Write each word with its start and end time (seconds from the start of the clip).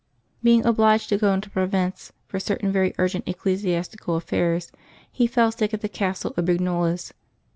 Being 0.41 0.65
obliged 0.65 1.09
to 1.09 1.17
go 1.19 1.31
into 1.31 1.51
Provence 1.51 2.11
for 2.25 2.39
certain 2.39 2.71
very 2.71 2.95
urgent 2.97 3.27
eccle 3.27 3.55
siastical 3.55 4.19
ajfairs, 4.19 4.71
he 5.11 5.27
fell 5.27 5.51
sick 5.51 5.75
at 5.75 5.81
the 5.81 5.89
castle 5.89 6.33
of 6.35 6.45
Brignoles. 6.45 7.11